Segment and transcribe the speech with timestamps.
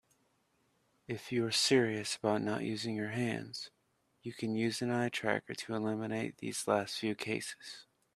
[1.07, 3.69] If you're serious about not using your hands,
[4.23, 7.85] you can use an eye tracker to eliminate these last few cases.